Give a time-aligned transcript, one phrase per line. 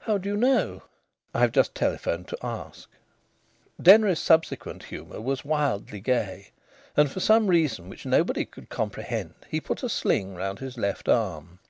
[0.00, 0.82] "How do you know?"
[1.32, 2.88] "I've just telephoned to ask."
[3.80, 6.48] Denry's subsequent humour was wildly gay.
[6.96, 11.08] And for some reason which nobody could comprehend, he put a sling round his left
[11.08, 11.60] arm.